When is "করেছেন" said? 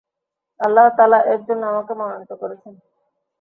2.41-2.73